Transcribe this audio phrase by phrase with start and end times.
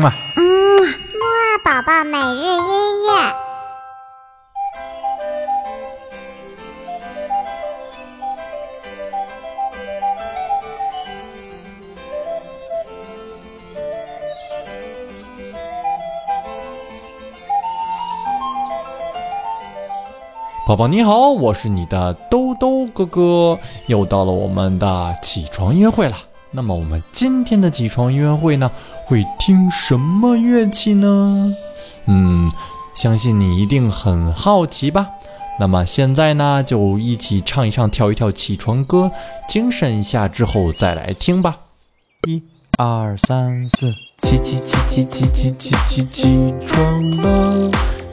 [0.00, 0.10] 嘛。
[0.36, 0.42] 嗯，
[0.82, 3.34] 木二宝宝每日音乐。
[20.66, 26.16] 宝宝你好，我是你的兜兜哥哥，又到了我们的起床音乐会了。
[26.52, 28.70] 那么我们今天的起床音乐会呢，
[29.04, 31.54] 会听什么乐器呢？
[32.06, 32.50] 嗯，
[32.92, 35.10] 相信你一定很好奇吧。
[35.60, 39.12] 那么现在呢，就一起唱一唱、跳一跳起床歌，
[39.48, 41.56] 精神一下之后再来听吧。
[42.26, 42.42] 一、
[42.78, 43.92] 二、三、四，
[44.22, 47.70] 起起起起起起起起起床了。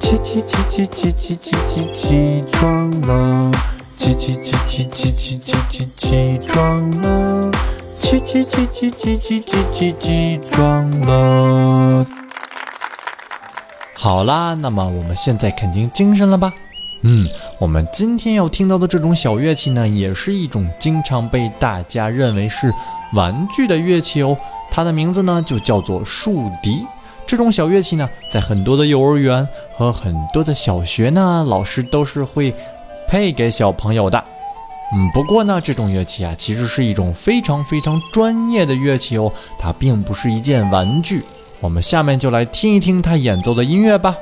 [0.00, 3.50] 起起起起起起起起起床了！
[3.98, 7.50] 起起起起起起起起起床了！
[8.00, 12.06] 起起起起起起起起起床了！
[13.94, 16.52] 好啦，那么我们现在肯定精神了吧？
[17.02, 17.26] 嗯，
[17.58, 22.72] 我们今天要听到的这种小乐器呢，也是一种经常被大家认为是
[23.14, 24.36] 玩具的乐器哦。
[24.70, 26.84] 它的名字呢，就叫做竖笛。
[27.26, 32.52] 这种小乐器呢，在很多的幼儿园和很多的小学呢，老师都是会
[33.06, 34.24] 配给小朋友的。
[34.92, 41.22] 嗯，不过呢，这种乐器啊，其实是一种非常非常专业的乐器哦，它并不是一件玩具。
[41.60, 44.16] 我们下面就来听一听它演奏的音乐吧。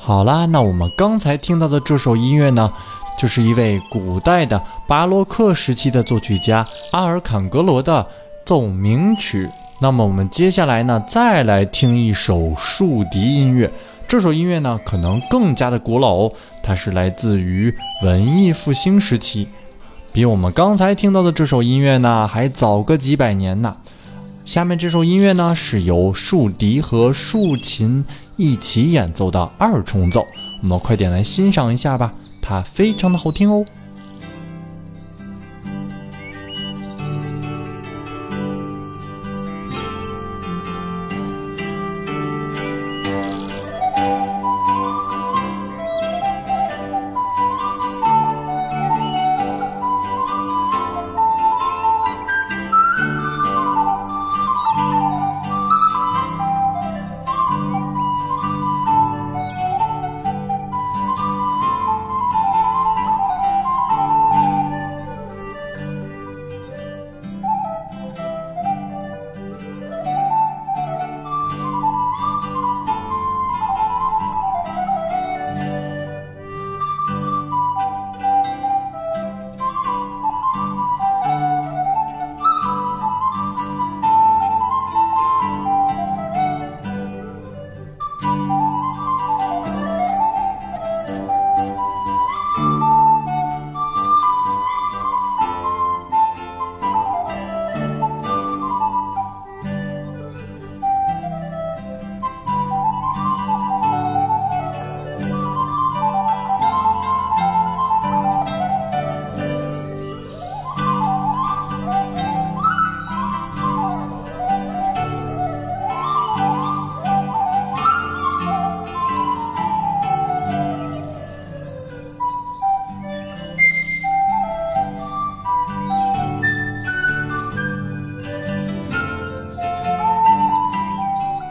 [0.00, 2.72] 好啦，那我们刚才听到的这首音乐呢，
[3.18, 8.06] 就是一位古代的巴洛克时期的作曲家阿尔坎格罗的
[8.46, 9.46] 奏鸣曲。
[9.82, 13.70] 那么我们接下来呢，再来听一首竖笛音乐。
[14.06, 16.32] 这首音乐呢，可能更加的古老哦，
[16.62, 19.48] 它是来自于文艺复兴时期，
[20.12, 23.76] 比我们刚才听到的这首音乐呢还早个几百年呢。
[24.46, 28.06] 下面这首音乐呢，是由竖笛和竖琴。
[28.38, 30.24] 一起演奏的二重奏，
[30.62, 33.64] 我们快点来欣赏一下吧，它非常的好听哦。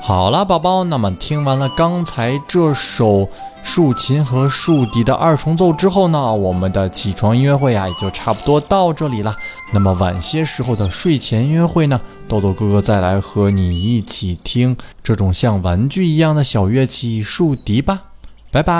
[0.08, 3.28] 好了，宝宝，那么听完了刚才这首
[3.62, 9.36] 竖琴和竖笛的二重奏之后呢，我们的起床音乐会啊也就差不多到这里了。
[9.74, 12.00] 那么晚些时候的睡前音乐会呢，
[12.30, 18.04] 豆豆哥哥再来和你一起听这种像玩具一样的小乐器竖笛吧。
[18.50, 18.74] 拜拜。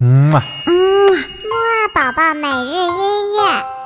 [0.00, 0.42] 嗯嘛。
[0.66, 3.79] 嗯，木啊宝宝每日音乐。